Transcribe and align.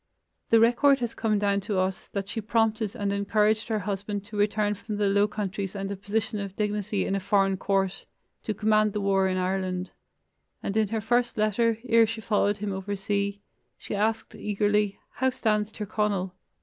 The 0.49 0.59
record 0.59 0.97
has 1.01 1.13
come 1.13 1.37
down 1.37 1.59
to 1.59 1.77
us 1.77 2.07
that 2.07 2.27
she 2.27 2.41
prompted 2.41 2.95
and 2.95 3.13
encouraged 3.13 3.67
her 3.67 3.77
husband 3.77 4.25
to 4.25 4.35
return 4.35 4.73
from 4.73 4.97
the 4.97 5.05
low 5.05 5.27
countries 5.27 5.75
and 5.75 5.91
a 5.91 5.95
position 5.95 6.39
of 6.39 6.55
dignity 6.55 7.05
in 7.05 7.13
a 7.13 7.19
foreign 7.19 7.55
court 7.55 8.07
to 8.41 8.55
command 8.55 8.93
the 8.93 8.99
war 9.01 9.27
in 9.27 9.37
Ireland, 9.37 9.91
and 10.63 10.75
in 10.75 10.87
her 10.87 11.01
first 11.01 11.37
letter, 11.37 11.77
ere 11.87 12.07
she 12.07 12.19
followed 12.19 12.57
him 12.57 12.73
over 12.73 12.95
sea, 12.95 13.41
she 13.77 13.93
asked 13.93 14.33
eagerly: 14.33 14.97
"How 15.11 15.29
stands 15.29 15.71
Tir 15.71 15.85
Conal?" 15.85 16.33